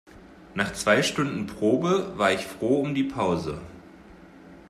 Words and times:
Nach 0.55 0.73
zwei 0.73 1.03
Stunden 1.03 1.45
Probe, 1.45 2.13
war 2.17 2.33
ich 2.33 2.47
froh 2.47 2.79
um 2.81 2.95
die 2.95 3.03
Pause. 3.03 3.61